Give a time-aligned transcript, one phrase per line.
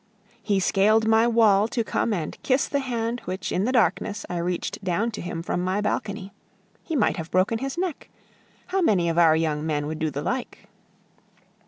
[0.41, 4.37] He scaled my wall to come and kiss the hand which in the darkness I
[4.39, 6.33] reached down to him from my balcony.
[6.83, 8.09] He might have broken his neck;
[8.65, 10.67] how many of our young men would do the like?